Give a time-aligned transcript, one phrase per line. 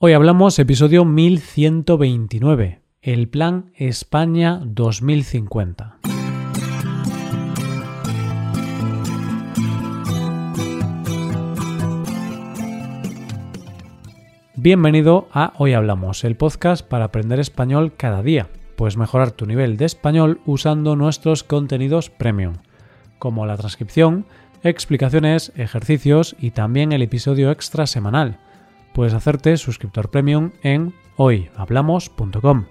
[0.00, 5.98] Hoy hablamos episodio 1129, el Plan España 2050.
[14.54, 18.46] Bienvenido a Hoy Hablamos, el podcast para aprender español cada día.
[18.76, 22.58] Puedes mejorar tu nivel de español usando nuestros contenidos premium,
[23.18, 24.26] como la transcripción,
[24.62, 28.38] explicaciones, ejercicios y también el episodio extra semanal.
[28.98, 32.64] Puedes hacerte suscriptor premium en hoyhablamos.com.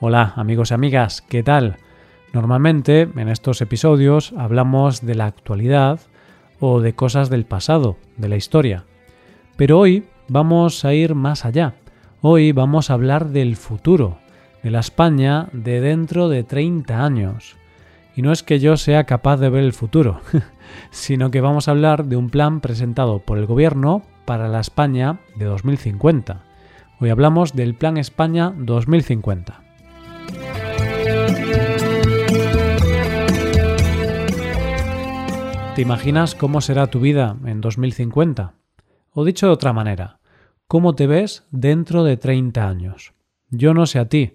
[0.00, 1.78] Hola amigos y amigas, ¿qué tal?
[2.34, 5.98] Normalmente en estos episodios hablamos de la actualidad
[6.60, 8.84] o de cosas del pasado, de la historia.
[9.56, 11.72] Pero hoy vamos a ir más allá.
[12.20, 14.18] Hoy vamos a hablar del futuro,
[14.62, 17.56] de la España de dentro de 30 años.
[18.14, 20.20] Y no es que yo sea capaz de ver el futuro,
[20.90, 25.20] sino que vamos a hablar de un plan presentado por el gobierno para la España
[25.36, 26.44] de 2050.
[27.00, 29.62] Hoy hablamos del Plan España 2050.
[35.74, 38.54] ¿Te imaginas cómo será tu vida en 2050?
[39.12, 40.20] O dicho de otra manera,
[40.68, 43.14] ¿cómo te ves dentro de 30 años?
[43.50, 44.34] Yo no sé a ti,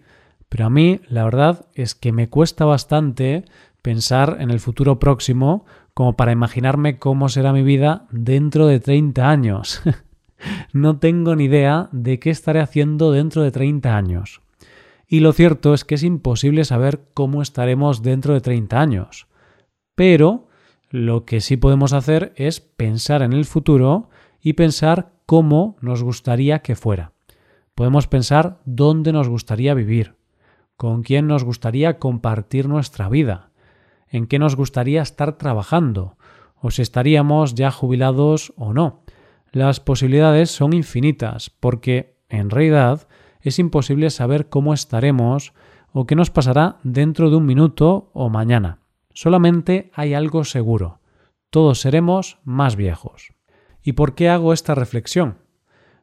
[0.49, 3.45] pero a mí la verdad es que me cuesta bastante
[3.87, 9.29] pensar en el futuro próximo como para imaginarme cómo será mi vida dentro de 30
[9.29, 9.81] años.
[10.73, 14.41] no tengo ni idea de qué estaré haciendo dentro de 30 años.
[15.07, 19.27] Y lo cierto es que es imposible saber cómo estaremos dentro de 30 años.
[19.95, 20.49] Pero
[20.89, 24.09] lo que sí podemos hacer es pensar en el futuro
[24.41, 27.13] y pensar cómo nos gustaría que fuera.
[27.73, 30.15] Podemos pensar dónde nos gustaría vivir,
[30.75, 33.47] con quién nos gustaría compartir nuestra vida,
[34.09, 36.17] en qué nos gustaría estar trabajando,
[36.61, 39.03] o si estaríamos ya jubilados o no.
[39.51, 43.07] Las posibilidades son infinitas, porque, en realidad,
[43.41, 45.53] es imposible saber cómo estaremos
[45.91, 48.79] o qué nos pasará dentro de un minuto o mañana.
[49.13, 50.99] Solamente hay algo seguro.
[51.49, 53.33] Todos seremos más viejos.
[53.81, 55.37] ¿Y por qué hago esta reflexión?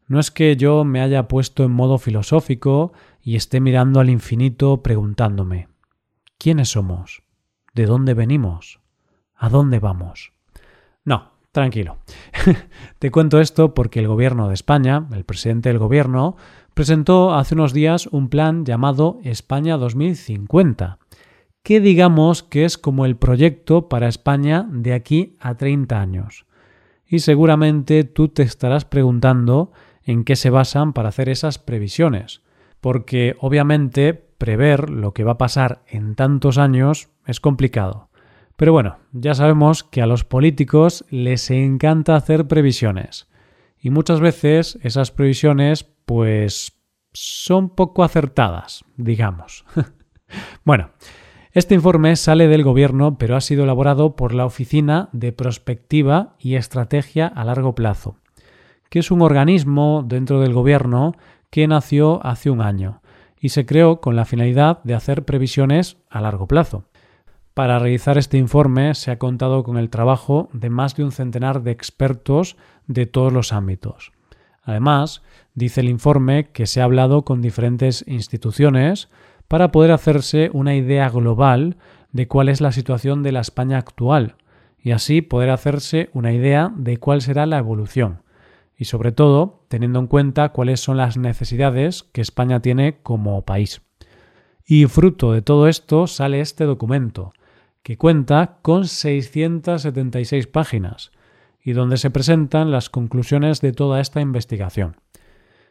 [0.07, 4.83] No es que yo me haya puesto en modo filosófico y esté mirando al infinito
[4.83, 5.69] preguntándome
[6.39, 7.23] ¿quiénes somos?
[7.75, 8.81] De dónde venimos,
[9.37, 10.33] a dónde vamos.
[11.05, 11.99] No, tranquilo.
[12.99, 16.37] Te cuento esto porque el gobierno de España, el presidente del gobierno,
[16.75, 20.99] presentó hace unos días un plan llamado España 2050,
[21.63, 26.47] que digamos que es como el proyecto para España de aquí a 30 años.
[27.07, 32.43] Y seguramente tú te estarás preguntando en qué se basan para hacer esas previsiones,
[32.81, 34.13] porque obviamente
[34.45, 38.11] prever lo que va a pasar en tantos años es complicado.
[38.57, 43.27] Pero bueno, ya sabemos que a los políticos les encanta hacer previsiones.
[43.81, 46.79] Y muchas veces esas previsiones pues
[47.15, 49.65] son poco acertadas, digamos.
[50.65, 50.91] bueno,
[51.53, 56.57] este informe sale del gobierno pero ha sido elaborado por la Oficina de Prospectiva y
[56.57, 58.19] Estrategia a Largo Plazo,
[58.91, 61.15] que es un organismo dentro del gobierno
[61.49, 63.01] que nació hace un año
[63.45, 66.85] y se creó con la finalidad de hacer previsiones a largo plazo.
[67.53, 71.63] Para realizar este informe se ha contado con el trabajo de más de un centenar
[71.63, 72.57] de expertos
[72.87, 74.13] de todos los ámbitos.
[74.63, 75.21] Además,
[75.53, 79.11] dice el informe que se ha hablado con diferentes instituciones
[79.47, 81.77] para poder hacerse una idea global
[82.13, 84.37] de cuál es la situación de la España actual
[84.79, 88.24] y así poder hacerse una idea de cuál será la evolución
[88.77, 93.83] y sobre todo teniendo en cuenta cuáles son las necesidades que España tiene como país.
[94.67, 97.33] Y fruto de todo esto sale este documento,
[97.83, 101.13] que cuenta con 676 páginas
[101.63, 104.97] y donde se presentan las conclusiones de toda esta investigación.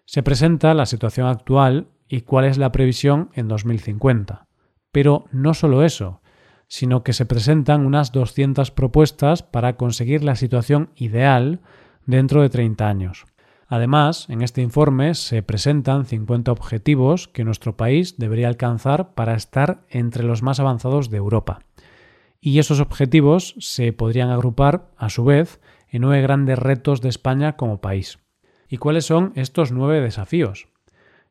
[0.06, 4.48] Se presenta la situación actual y cuál es la previsión en 2050.
[4.92, 6.22] Pero no solo eso,
[6.68, 11.62] sino que se presentan unas 200 propuestas para conseguir la situación ideal
[12.06, 13.26] dentro de 30 años.
[13.68, 19.86] Además, en este informe se presentan 50 objetivos que nuestro país debería alcanzar para estar
[19.90, 21.60] entre los más avanzados de Europa
[22.46, 27.56] y esos objetivos se podrían agrupar, a su vez, en nueve grandes retos de España
[27.56, 28.20] como país.
[28.68, 30.68] ¿Y cuáles son estos nueve desafíos?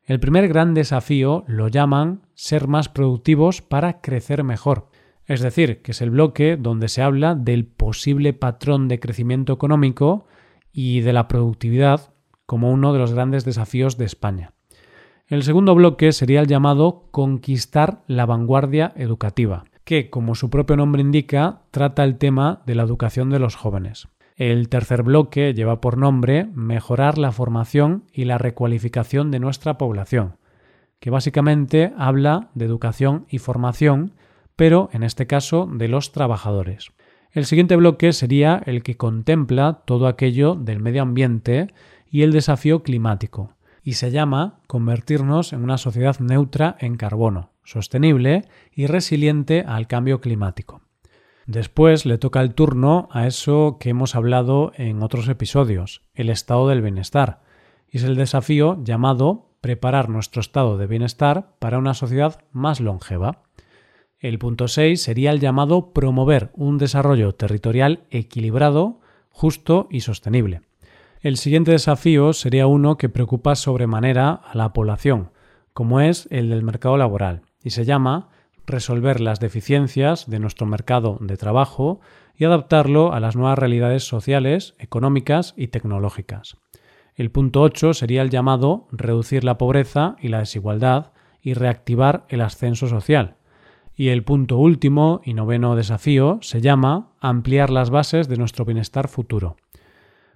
[0.05, 4.89] El primer gran desafío lo llaman ser más productivos para crecer mejor.
[5.27, 10.25] Es decir, que es el bloque donde se habla del posible patrón de crecimiento económico
[10.73, 12.13] y de la productividad
[12.45, 14.51] como uno de los grandes desafíos de España.
[15.27, 21.01] El segundo bloque sería el llamado conquistar la vanguardia educativa que, como su propio nombre
[21.01, 24.07] indica, trata el tema de la educación de los jóvenes.
[24.35, 30.37] El tercer bloque lleva por nombre mejorar la formación y la recualificación de nuestra población,
[30.99, 34.13] que básicamente habla de educación y formación,
[34.55, 36.91] pero en este caso de los trabajadores.
[37.33, 41.73] El siguiente bloque sería el que contempla todo aquello del medio ambiente
[42.11, 48.45] y el desafío climático, y se llama convertirnos en una sociedad neutra en carbono, sostenible
[48.71, 50.81] y resiliente al cambio climático.
[51.47, 56.69] Después le toca el turno a eso que hemos hablado en otros episodios, el estado
[56.69, 57.41] del bienestar,
[57.89, 63.41] y es el desafío llamado preparar nuestro estado de bienestar para una sociedad más longeva.
[64.23, 70.61] El punto 6 sería el llamado promover un desarrollo territorial equilibrado, justo y sostenible.
[71.19, 75.31] El siguiente desafío sería uno que preocupa sobremanera a la población,
[75.73, 78.29] como es el del mercado laboral, y se llama
[78.65, 81.99] resolver las deficiencias de nuestro mercado de trabajo
[82.33, 86.55] y adaptarlo a las nuevas realidades sociales, económicas y tecnológicas.
[87.15, 91.11] El punto 8 sería el llamado reducir la pobreza y la desigualdad
[91.41, 93.35] y reactivar el ascenso social,
[93.95, 99.07] y el punto último y noveno desafío se llama ampliar las bases de nuestro bienestar
[99.07, 99.55] futuro.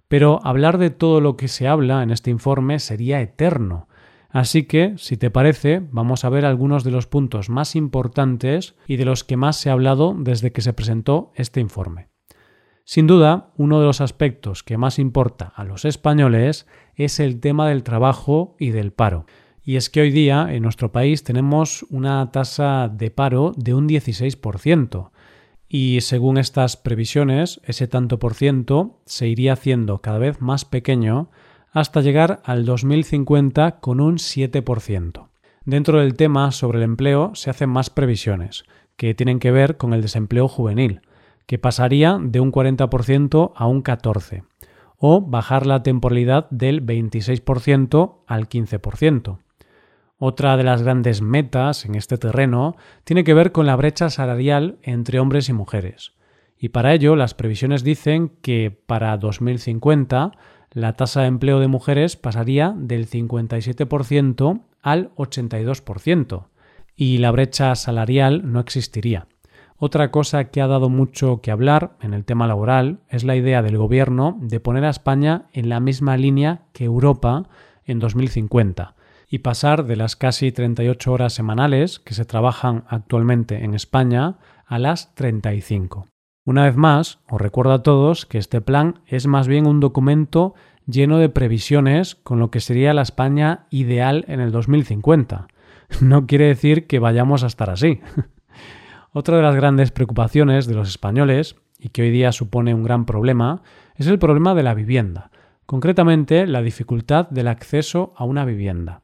[0.07, 3.87] Pero hablar de todo lo que se habla en este informe sería eterno,
[4.29, 8.95] así que, si te parece, vamos a ver algunos de los puntos más importantes y
[8.95, 12.07] de los que más se ha hablado desde que se presentó este informe.
[12.89, 17.67] Sin duda, uno de los aspectos que más importa a los españoles es el tema
[17.67, 19.25] del trabajo y del paro.
[19.67, 23.89] Y es que hoy día en nuestro país tenemos una tasa de paro de un
[23.89, 25.09] 16%.
[25.67, 31.29] Y según estas previsiones, ese tanto por ciento se iría haciendo cada vez más pequeño
[31.73, 35.27] hasta llegar al 2050 con un 7%.
[35.65, 38.63] Dentro del tema sobre el empleo se hacen más previsiones,
[38.95, 41.01] que tienen que ver con el desempleo juvenil,
[41.45, 44.45] que pasaría de un 40% a un 14%,
[44.95, 49.39] o bajar la temporalidad del 26% al 15%.
[50.19, 54.79] Otra de las grandes metas en este terreno tiene que ver con la brecha salarial
[54.81, 56.13] entre hombres y mujeres.
[56.57, 60.31] Y para ello las previsiones dicen que para 2050
[60.71, 66.47] la tasa de empleo de mujeres pasaría del 57% al 82%
[66.95, 69.27] y la brecha salarial no existiría.
[69.77, 73.61] Otra cosa que ha dado mucho que hablar en el tema laboral es la idea
[73.61, 77.43] del gobierno de poner a España en la misma línea que Europa
[77.85, 78.96] en 2050
[79.29, 84.79] y pasar de las casi 38 horas semanales que se trabajan actualmente en España a
[84.79, 86.07] las 35.
[86.45, 90.55] Una vez más, os recuerdo a todos que este plan es más bien un documento
[90.85, 95.47] lleno de previsiones con lo que sería la España ideal en el 2050.
[96.01, 98.01] No quiere decir que vayamos a estar así.
[99.13, 103.05] Otra de las grandes preocupaciones de los españoles, y que hoy día supone un gran
[103.05, 103.61] problema,
[103.95, 105.31] es el problema de la vivienda,
[105.65, 109.01] concretamente la dificultad del acceso a una vivienda.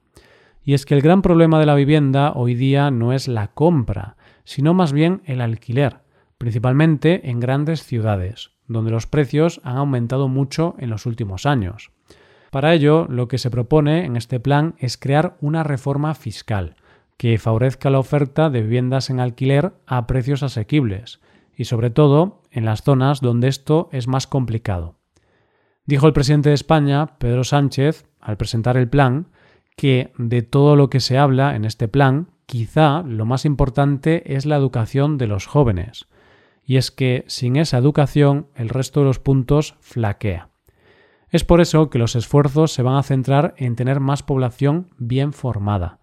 [0.64, 4.16] Y es que el gran problema de la vivienda hoy día no es la compra,
[4.46, 6.00] sino más bien el alquiler,
[6.38, 11.92] principalmente en grandes ciudades, donde los precios han aumentado mucho en los últimos años.
[12.50, 16.76] Para ello, lo que se propone en este plan es crear una reforma fiscal
[17.18, 21.20] que favorezca la oferta de viviendas en alquiler a precios asequibles
[21.56, 24.96] y sobre todo en las zonas donde esto es más complicado.
[25.86, 29.28] Dijo el presidente de España, Pedro Sánchez, al presentar el plan,
[29.76, 34.46] que de todo lo que se habla en este plan, quizá lo más importante es
[34.46, 36.08] la educación de los jóvenes.
[36.66, 40.50] Y es que sin esa educación el resto de los puntos flaquea.
[41.30, 45.34] Es por eso que los esfuerzos se van a centrar en tener más población bien
[45.34, 46.00] formada.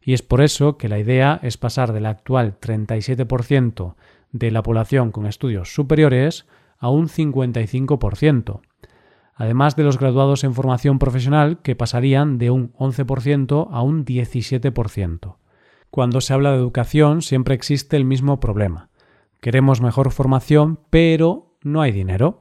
[0.00, 3.96] Y es por eso que la idea es pasar del actual 37%
[4.30, 6.46] de la población con estudios superiores
[6.78, 8.60] a un 55%,
[9.38, 15.36] además de los graduados en formación profesional que pasarían de un 11% a un 17%.
[15.90, 18.90] Cuando se habla de educación siempre existe el mismo problema.
[19.40, 22.40] Queremos mejor formación, pero no hay dinero.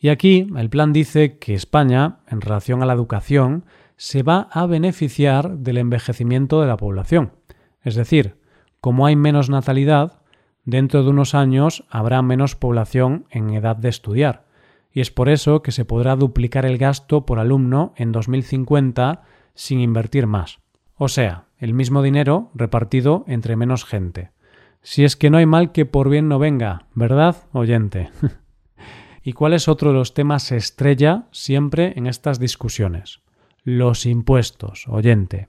[0.00, 4.64] Y aquí el plan dice que España, en relación a la educación, se va a
[4.64, 7.32] beneficiar del envejecimiento de la población.
[7.82, 8.36] Es decir,
[8.80, 10.22] como hay menos natalidad,
[10.64, 14.46] dentro de unos años habrá menos población en edad de estudiar
[14.92, 19.22] y es por eso que se podrá duplicar el gasto por alumno en 2050
[19.54, 20.58] sin invertir más.
[20.96, 24.30] O sea, el mismo dinero repartido entre menos gente.
[24.82, 28.10] Si es que no hay mal que por bien no venga, ¿verdad, oyente?
[29.22, 33.20] ¿Y cuál es otro de los temas estrella siempre en estas discusiones?
[33.62, 35.48] Los impuestos, oyente.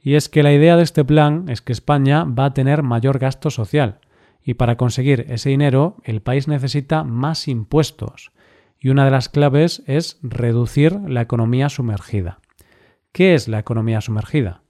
[0.00, 3.18] Y es que la idea de este plan es que España va a tener mayor
[3.18, 4.00] gasto social,
[4.42, 8.32] y para conseguir ese dinero el país necesita más impuestos
[8.84, 12.40] y una de las claves es reducir la economía sumergida.
[13.12, 14.60] ¿Qué es la economía sumergida?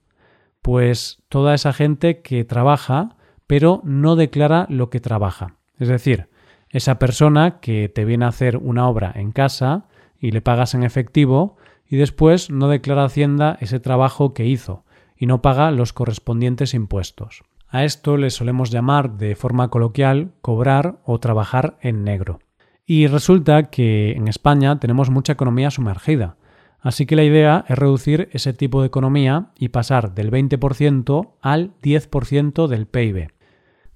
[0.61, 5.57] Pues toda esa gente que trabaja pero no declara lo que trabaja.
[5.77, 6.29] Es decir,
[6.69, 10.83] esa persona que te viene a hacer una obra en casa y le pagas en
[10.83, 14.85] efectivo y después no declara Hacienda ese trabajo que hizo
[15.17, 17.43] y no paga los correspondientes impuestos.
[17.67, 22.39] A esto le solemos llamar de forma coloquial cobrar o trabajar en negro.
[22.85, 26.37] Y resulta que en España tenemos mucha economía sumergida,
[26.79, 31.73] así que la idea es reducir ese tipo de economía y pasar del 20% al
[31.81, 33.29] 10% del PIB.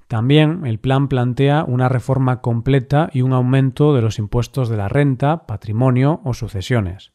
[0.08, 4.90] También el plan plantea una reforma completa y un aumento de los impuestos de la
[4.90, 7.12] renta, patrimonio o sucesiones.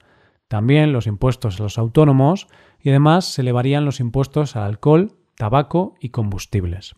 [0.46, 2.46] También los impuestos a los autónomos
[2.80, 6.94] y además se elevarían los impuestos al alcohol, tabaco y combustibles.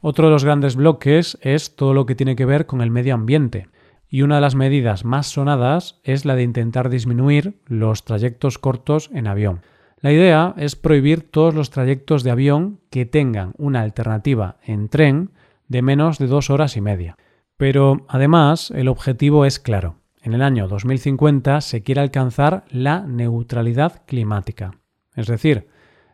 [0.00, 3.14] Otro de los grandes bloques es todo lo que tiene que ver con el medio
[3.14, 3.68] ambiente,
[4.08, 9.10] y una de las medidas más sonadas es la de intentar disminuir los trayectos cortos
[9.12, 9.60] en avión.
[10.00, 15.30] La idea es prohibir todos los trayectos de avión que tengan una alternativa en tren
[15.68, 17.16] de menos de dos horas y media.
[17.56, 19.96] Pero además el objetivo es claro.
[20.22, 24.72] En el año 2050 se quiere alcanzar la neutralidad climática.
[25.14, 25.68] Es decir,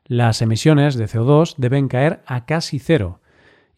[0.04, 3.20] las emisiones de CO2 deben caer a casi cero.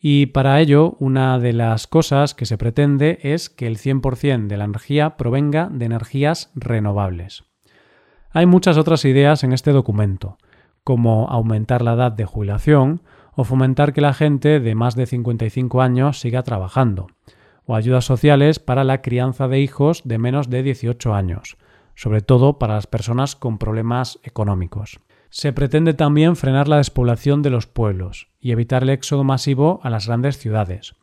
[0.06, 4.58] Y para ello, una de las cosas que se pretende es que el 100% de
[4.58, 7.44] la energía provenga de energías renovables.
[8.30, 10.37] Hay muchas otras ideas en este documento,
[10.84, 13.00] como aumentar la edad de jubilación
[13.34, 17.06] o fomentar que la gente de más de 55 años siga trabajando,
[17.64, 21.56] o ayudas sociales para la crianza de hijos de menos de 18 años,
[21.94, 25.00] sobre todo para las personas con problemas económicos.
[25.35, 29.91] Se pretende también frenar la despoblación de los pueblos y evitar el éxodo masivo a
[29.91, 30.95] las grandes ciudades,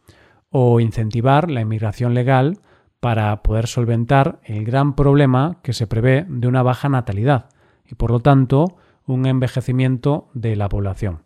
[0.50, 2.60] o incentivar la inmigración legal
[3.02, 7.50] para poder solventar el gran problema que se prevé de una baja natalidad
[7.86, 11.24] y, por lo tanto, un envejecimiento de la población.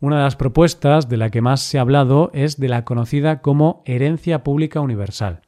[0.00, 3.42] Una de las propuestas de la que más se ha hablado es de la conocida
[3.42, 5.42] como herencia pública universal,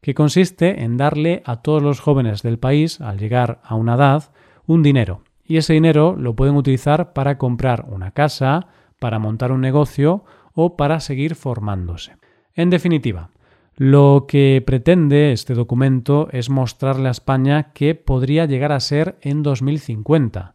[0.00, 4.32] que consiste en darle a todos los jóvenes del país, al llegar a una edad,
[4.66, 9.60] un dinero y ese dinero lo pueden utilizar para comprar una casa, para montar un
[9.60, 10.24] negocio
[10.54, 12.16] o para seguir formándose.
[12.54, 13.30] En definitiva,
[13.76, 19.42] lo que pretende este documento es mostrarle a España qué podría llegar a ser en
[19.42, 20.54] 2050,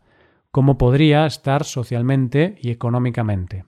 [0.49, 3.65] cómo podría estar socialmente y económicamente.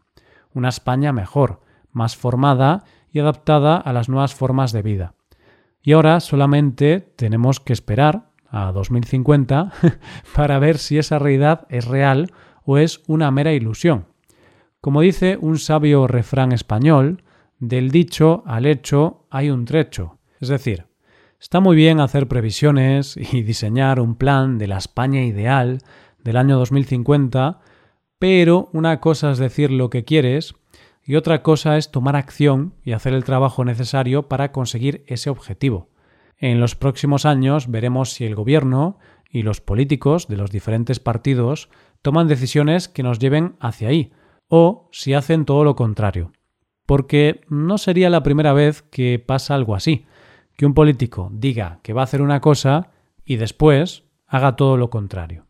[0.54, 1.62] Una España mejor,
[1.92, 5.14] más formada y adaptada a las nuevas formas de vida.
[5.84, 9.74] Y ahora solamente tenemos que esperar a 2050
[10.36, 12.32] para ver si esa realidad es real
[12.64, 14.06] o es una mera ilusión.
[14.80, 17.24] Como dice un sabio refrán español,
[17.60, 20.20] del dicho al hecho hay un trecho.
[20.40, 20.86] Es decir,
[21.40, 25.80] está muy bien hacer previsiones y diseñar un plan de la España ideal
[26.24, 27.60] del año 2050,
[28.20, 30.56] pero una cosa es decir lo que quieres
[31.04, 35.90] y otra cosa es tomar acción y hacer el trabajo necesario para conseguir ese objetivo.
[36.38, 38.98] En los próximos años veremos si el gobierno
[39.30, 41.70] y los políticos de los diferentes partidos
[42.02, 44.12] toman decisiones que nos lleven hacia ahí,
[44.48, 46.32] o si hacen todo lo contrario.
[46.86, 50.06] Porque no sería la primera vez que pasa algo así,
[50.58, 52.92] que un político diga que va a hacer una cosa
[53.26, 55.46] y después haga todo lo contrario.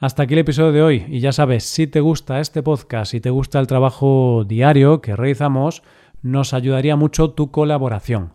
[0.00, 3.20] Hasta aquí el episodio de hoy y ya sabes, si te gusta este podcast, y
[3.20, 5.82] te gusta el trabajo diario que realizamos,
[6.22, 8.34] nos ayudaría mucho tu colaboración.